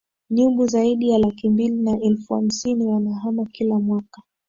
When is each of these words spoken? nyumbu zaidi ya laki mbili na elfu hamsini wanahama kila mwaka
nyumbu 0.29 0.67
zaidi 0.67 1.09
ya 1.09 1.19
laki 1.19 1.49
mbili 1.49 1.75
na 1.81 1.97
elfu 1.99 2.33
hamsini 2.35 2.85
wanahama 2.85 3.45
kila 3.45 3.79
mwaka 3.79 4.21